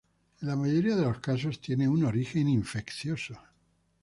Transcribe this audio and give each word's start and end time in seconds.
En 0.41 0.47
la 0.47 0.55
mayoría 0.55 0.95
de 0.95 1.03
los 1.03 1.19
casos 1.19 1.61
tiene 1.61 1.87
un 1.87 2.03
origen 2.05 2.49
infeccioso. 2.49 3.37